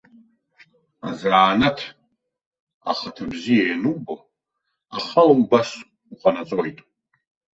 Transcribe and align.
Азанааҭ 1.09 1.79
ахаҭа 2.91 3.23
бзиа 3.31 3.63
ианубо, 3.69 4.15
ахала 4.95 5.33
убас 5.39 5.69
уҟанаҵоит. 6.11 6.79